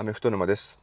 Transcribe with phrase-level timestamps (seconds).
[0.00, 0.80] アメフト沼です。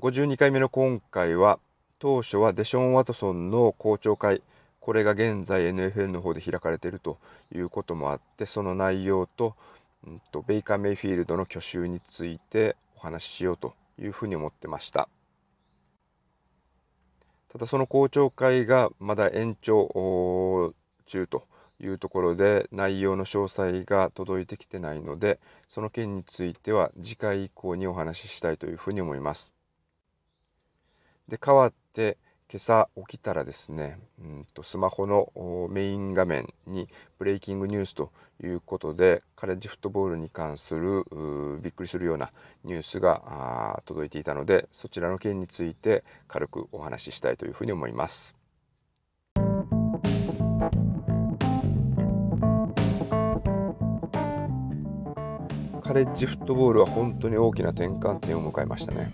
[0.00, 1.58] 52回目の今回は、
[1.98, 4.40] 当初はデション・ワトソンの校長会、
[4.80, 7.18] これが現在 NFL の方で開かれていると
[7.54, 9.54] いうこともあって、その内容と、
[10.06, 15.10] うんと、ベイカー・メイフィールドの去就についてお話ししようというふうに思ってました。
[17.52, 20.72] ただその校長会がまだ延長
[21.04, 21.44] 中と
[21.82, 29.52] いうところで内容の詳細が届いてきてないのでその件については次回以降にお話ししたいというふうに思います。
[31.28, 32.18] で代わって
[32.52, 35.32] 今朝起きたらですね、うんとスマホの
[35.70, 36.86] メイン画面に
[37.18, 38.12] ブレイキングニュースと
[38.44, 41.04] いうことでカレッジフットボールに関する
[41.62, 42.30] びっくりするような
[42.64, 48.36] ニュースが届いていたのでそちらの件について軽くお話ししたいというふうに思います。
[55.92, 59.10] カレッジフットボールは本当に大きな転換点を迎えましたね。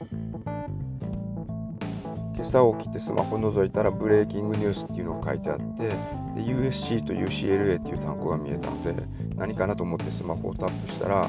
[2.36, 5.96] 今朝起きてスマホを覗いたらブレイキングニュースっていうのが書いてあってで
[6.36, 8.94] USC と UCLA っていう単語が見えたので
[9.34, 11.28] 何かなと思ってスマホをタップしたら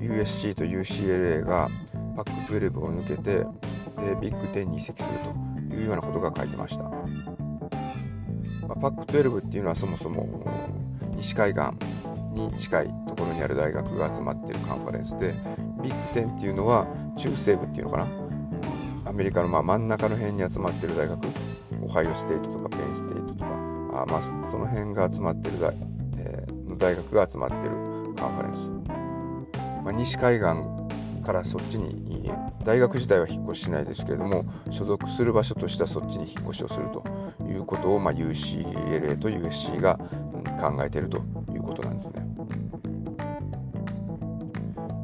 [0.00, 1.68] USC と UCLA が
[2.16, 3.44] パック12を抜けてで
[4.22, 5.18] ビッグ10に移籍する
[5.68, 6.94] というようなことが書いてました、ま
[8.70, 10.26] あ、パック12っていうのはそもそも
[11.18, 11.64] 西海岸
[12.36, 15.34] に近いところにある大学が集まっているカンファレンスで
[15.82, 18.08] ビッグ10っていうのは中西部っていうのかな？
[19.06, 21.26] アメリカのま真ん中の辺に集まっている大学？
[21.82, 23.76] オハイオステートとかペンステートとか。
[23.96, 25.74] あまあその辺が集まっている大,、
[26.18, 27.70] えー、大学が集まっている
[28.14, 28.70] カンファレンス、
[29.82, 32.30] まあ、西海岸からそっちに
[32.64, 37.02] 大学自体は引っ越ししないですけれども所属する場所としてはそっちに引っ越しをすると
[37.44, 39.98] いうことを、まあ、UCLA と USC が
[40.60, 41.22] 考えていると。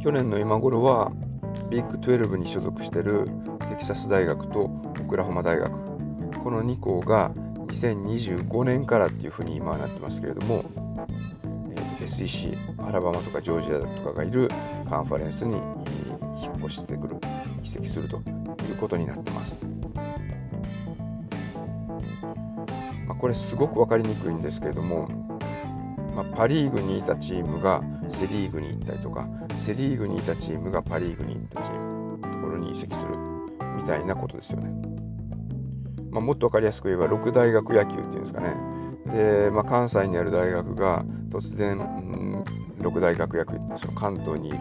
[0.03, 1.13] 去年の今頃は
[1.71, 3.29] ビッグ12に所属している
[3.69, 5.71] テキサス大学とオクラホマ大学
[6.43, 7.31] この2校が
[7.69, 10.65] 2025年からっていうふうに今はなってますけれども、
[12.01, 14.49] えー、SEC アラバマとかジョージアとかがいる
[14.91, 17.17] カンファレンスに引っ越してくる
[17.63, 18.17] 移籍すると
[18.69, 19.65] いうことになってます、
[23.07, 25.07] まあ、これすごく分かりにくいんですけれども、
[26.17, 33.17] まあ、パ・リーグにいたチームがセ・リーグに行ったりとかセ・リーグにいたチームがパ・リーグに行ったチームところに移籍する
[33.77, 34.71] みたいなことですよね。
[36.11, 38.55] まあ、もっと分かりやすく言えば6大学野球っていうんですかね。
[39.07, 42.45] で、まあ、関西にある大学が突然、うん、
[42.79, 44.59] 6大学野球その関東にいる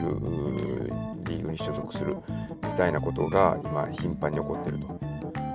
[1.26, 2.16] リーグに所属する
[2.64, 4.88] みたいなことが今頻繁に起こっていると。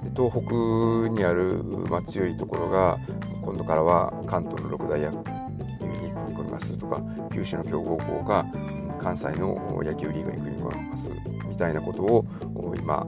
[0.02, 2.98] で東北にある、まあ、強いところが
[3.42, 7.00] 今度からは関東の6大野球に組み込みますとか
[7.32, 8.44] 九州の強豪校が
[9.06, 11.08] 関西の野球リーグに組み込みます
[11.48, 12.26] みたいなことを
[12.76, 13.06] 今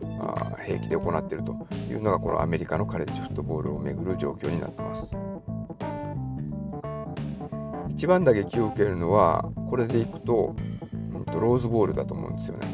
[0.64, 5.10] 平気で行っているというのがこのアメリカのカレッジフットボールをめぐる状況になってます。
[7.88, 10.54] 一番打撃を受けるのはこれでいくと
[11.32, 12.68] ローズボールだと思うんですよね。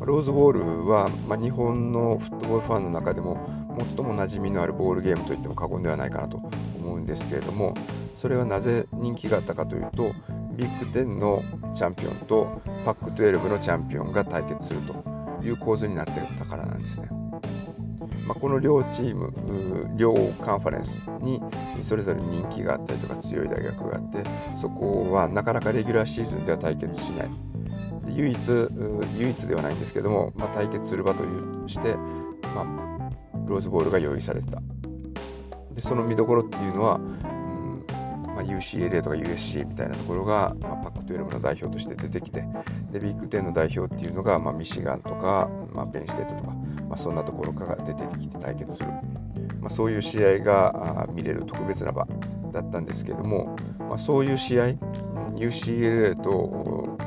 [0.00, 3.48] ローズボールは、まあ、日本のフットボールファンの中でも
[3.96, 6.38] 最も馴染みのあるボールゲームといっても過言ではないかなと
[6.78, 7.74] 思うんですけれども
[8.16, 10.12] それはなぜ人気があったかというと
[10.60, 11.42] ビッグ10の
[11.74, 17.08] チャンピオンとパック12のチャンピオンが対決するという構図になっていたからなんですね。
[18.26, 19.32] まあ、この両チーム、
[19.96, 21.40] 両カンファレンスに
[21.80, 24.22] それぞれ人気があったりとか強い大学があって、
[24.60, 27.30] そこはなかなかレギュラーシーズンでは対決しない。
[28.14, 28.38] 唯一、
[29.16, 31.24] 唯一ではないんですけども、まあ、対決する場と
[31.68, 31.96] して、
[32.54, 33.10] まあ、
[33.46, 34.60] ローズボールが用意されてた。
[35.74, 37.00] で、その見どころっていうのは、
[38.40, 42.44] まあ、UCLA とか USC みたいなところが、まあ、パック12の代表として出てきて、
[42.90, 46.50] でビッグ10の代表っていうのが、まあ、ミシガンとか、まあ、ペンステートとか、
[46.88, 48.88] まあ、そんなところから出てきて対決する、
[49.60, 52.06] まあ、そういう試合が見れる特別な場
[52.52, 54.64] だったんですけども、まあ、そういう試合、
[55.34, 56.98] UCLA と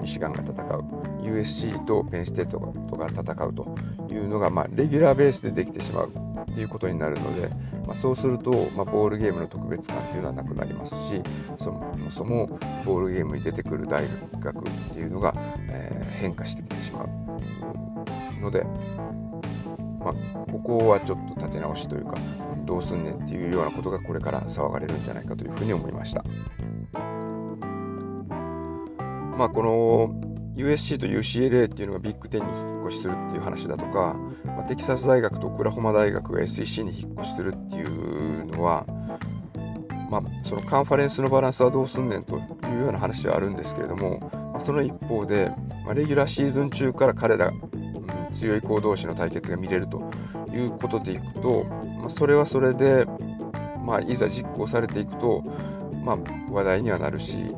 [0.00, 0.84] ミシガンが戦う、
[1.22, 3.74] USC とペンステートとか戦うと
[4.10, 6.12] いうのが、まあ、レギュラーベースでできてしまう
[6.54, 7.50] ということになるので、
[7.90, 11.20] まあ、そうすると、まあ、ボールゲームの特別感というのはなくなりますし
[11.58, 12.46] そもそも
[12.84, 14.06] ボールゲームに出てくる大
[14.38, 14.62] 学っ
[14.94, 15.34] ていうのが、
[15.68, 18.62] えー、変化してきてしまうので、
[19.98, 20.14] まあ、
[20.52, 22.14] ここはちょっと立て直しというか
[22.64, 26.22] どうすんねんっていうようなことがこれから騒がれるんじゃないかというふうに思いました。
[29.36, 38.84] まあ、この USC と UCLA っていうのがビッグ10に引っ越しするっていう話だとか、まあ、テキサス大学とオクラホマ大学が SEC に引っ越しするっていうのは、
[40.10, 42.40] まあ、そのカンファレンスのバランスはどうすんねんとい
[42.76, 44.18] うような話はあるんですけれども、
[44.52, 45.52] まあ、その一方で、
[45.84, 50.10] まあ、レギュラーシーズン中から彼ら、うん、強い行同士の対決が見れると
[50.52, 53.06] いうことでいくと、まあ、それはそれで、
[53.84, 55.42] まあ、いざ実行されていくと、
[56.04, 56.18] まあ、
[56.50, 57.54] 話題にはなるし、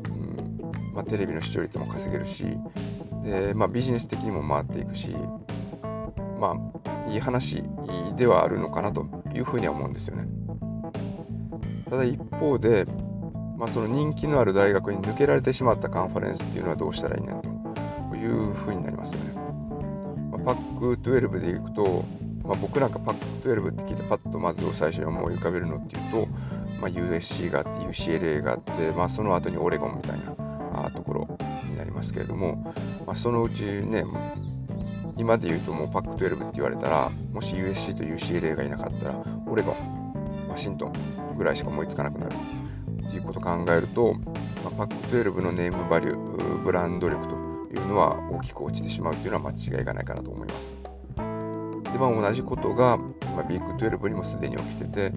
[0.92, 2.44] まあ、テレビの視聴率も稼げるし
[3.24, 5.10] で、まあ、ビジネス的にも回っていくし、
[6.38, 7.62] まあ、いい話
[8.16, 10.26] ではあるのかなというふうには思うんですよね。
[11.88, 12.86] ただ一方で、
[13.56, 17.42] まあ、その人気のある大学に抜けられてしまったカンファレンスっていうのはどうしたらいいねん
[18.10, 19.32] というふうになりますよね。
[20.32, 22.04] まあ、パック12でいくと、
[22.44, 26.26] まあ、僕なんかパック12って聞いてパッとまず最初に思い浮かべるのっていうと、
[26.80, 30.41] まあ、USC があって UCLA があって、まあ、その後にオレゴンみたいな
[30.94, 31.38] ところ
[31.68, 32.74] になりますけれども、
[33.06, 34.04] まあ、そのうちね
[35.16, 42.34] 今で言うともうパック12って言われたらもし USC と UCLA がいなかったらオレゴンワシントンぐらいしか思いつかなくなる
[43.06, 44.30] っていうことを考えると、ま
[44.66, 50.76] あ、パック12のネームバリュー、ブランド力というのは大きく落ちてしまうというのは間違いがないかなと思います。
[51.16, 55.12] で、まあ、同じことが、まあ、ビッグ12にもすでに起きてて、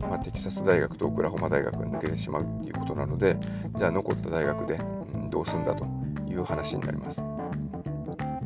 [0.00, 3.36] まあ、テキサス大学とオクラホマ大学に抜けてしまうということなので、
[3.76, 4.78] じゃあ残った大学で、
[5.14, 5.86] うん、どうすんだと
[6.28, 7.22] いう話になります。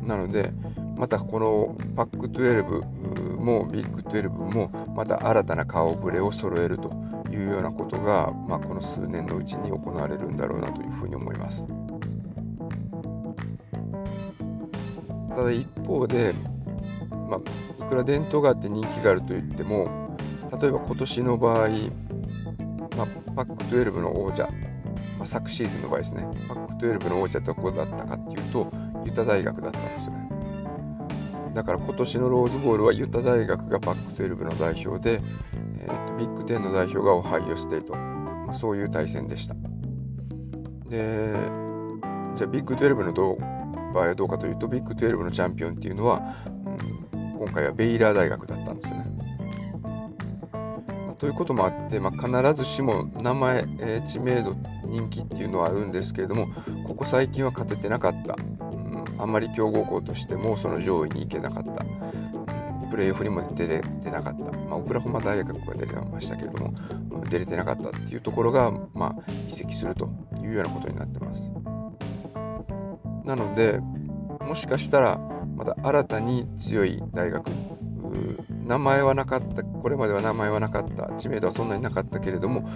[0.01, 0.51] なので、
[0.97, 6.93] またこのパック12もビッグ12もまた新たな顔ぶれを揃えると
[7.31, 11.67] いうようなことが、まあ、この数年のうちに行われるんだろうなというふうに思います。
[15.29, 16.33] ただ一方で、
[17.29, 20.02] まあ、いくら伝統があって人気があるといっても
[20.59, 24.43] 例えば今年の場合、まあ、パック12の王者、
[25.17, 28.71] まあ、昨シーズンの場合ですねパック12の王者どこだったかっていうと
[29.05, 30.29] ユタ大学だったんですよね。
[31.53, 35.21] だから今年のローズボールはユタ大学がパック12の代表で、
[35.79, 39.53] えーと、ビッグ10の代表がオハイオステート、まあ、そういう対戦でした。
[40.89, 41.33] で、
[42.35, 43.37] じゃあビッグ12のどう
[43.93, 46.21] 場合はどうかというと、ビッグ12のチャンピオンっていうのは、
[47.13, 48.72] うん、今回はベイラー大学だった。
[51.23, 56.49] ということもあって、まあ、必ずしも名前、えー、知名度、人気っていうのはあるんですけれども、
[56.85, 58.35] ここ最近は勝ててなかった。
[59.17, 61.85] あんまり強豪校としてもその上位に行けなかった。
[62.91, 64.57] プレーオフにも出れてなかった。
[64.67, 66.73] まあ、オクラホマ大学が出れましたけれども、
[67.29, 70.09] 出れてなかったっていうところが、まあ、移籍すると
[70.41, 71.53] いうようなことになってます。
[73.23, 73.79] なので、
[74.41, 75.21] もしかしたら、
[75.55, 77.49] また新たに強い大学、
[78.65, 82.69] 名前はなかった、これまでは名前はなかった、知名度はそんなになかったけれども、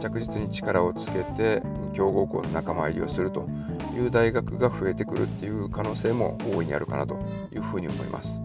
[0.00, 1.62] 着実に力をつけて、
[1.92, 3.48] 強豪校の仲間入りをすると
[3.94, 7.18] いう大学が増えてくるっていう可能性も大いにあるかなと
[7.52, 8.40] いうふうに思います。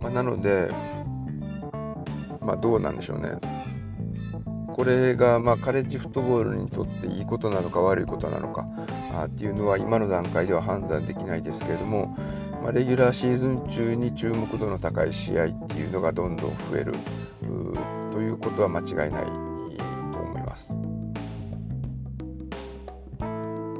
[0.00, 0.70] まあ、なので、
[2.40, 3.38] まあ、どうなんでしょうね。
[4.74, 8.66] これがまあカレッジフットボールにとっていいことなのか悪いことなのか
[9.14, 12.16] あっていうのは今の段階では判断できないですけれども、
[12.64, 16.94] まあ、レギュラーシーズン中に注目度の高い試合っていうのがどんどん増える
[18.10, 19.32] ということは間違いないと
[20.18, 20.74] 思います。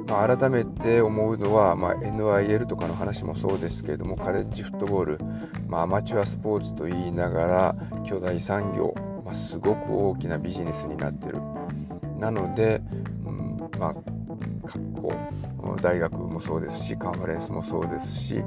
[0.06, 5.18] まあ、改めて思うのは、まあ、NIL とかの話もそうですけれども、カレッジフットボール、
[5.66, 7.76] まあ、アマチュアスポーツと言いながら、
[8.06, 8.94] 巨大産業、
[9.24, 11.38] まあ、すごく大きなビジネスになってる。
[12.20, 12.82] なので、
[13.24, 13.94] うんまあ、
[14.66, 15.12] 各校、
[15.80, 18.44] 大学もそうですし、カンファレンスもそうですし、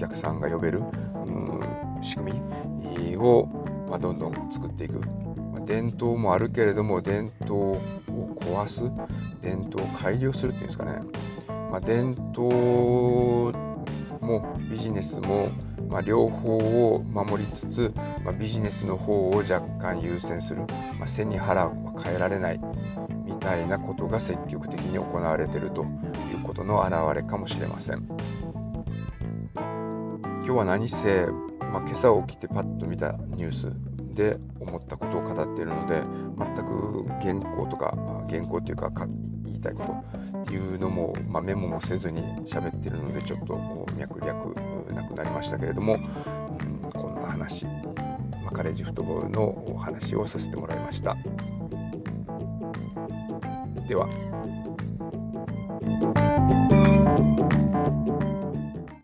[0.00, 3.46] 客さんが呼べる、うん、仕組みを、
[3.88, 4.98] まあ、どんどん作っていく。
[5.52, 7.76] まあ、伝統もあるけれども、伝統を
[8.40, 8.90] 壊す、
[9.42, 11.00] 伝統を改良するっていうんですかね。
[11.70, 13.52] まあ、伝統
[14.20, 15.50] もビジネスも、
[15.88, 17.92] まあ、両方を守りつつ、
[18.24, 20.62] まあ、ビジネスの方を若干優先する、
[20.98, 22.60] まあ、背に腹は変えられない
[23.24, 25.86] みたいなことが積極的に行われているとい
[26.34, 28.08] うことの表れかもしれません。
[30.42, 31.26] 今日は何せ、
[31.60, 33.72] まあ、今朝起きてパッと見たニュース
[34.14, 36.02] で思ったことを語っているので
[36.38, 37.96] 全く原稿とか
[38.28, 38.90] 原稿というか
[39.44, 44.56] 言いたいことっていうのも、まあ、メモもせずに喋っているのでちょっと脈略
[44.92, 51.16] なくなりましたけれども、うん、こんな話、まあ、カレッジフットボールのお話をさせてもらいました。
[53.86, 54.08] では。